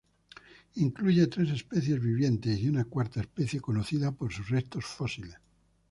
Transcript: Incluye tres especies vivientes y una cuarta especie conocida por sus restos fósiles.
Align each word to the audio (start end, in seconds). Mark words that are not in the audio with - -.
Incluye 0.77 1.27
tres 1.27 1.51
especies 1.51 2.01
vivientes 2.01 2.59
y 2.59 2.67
una 2.67 2.85
cuarta 2.85 3.21
especie 3.21 3.61
conocida 3.61 4.11
por 4.11 4.33
sus 4.33 4.49
restos 4.49 4.83
fósiles. 4.83 5.35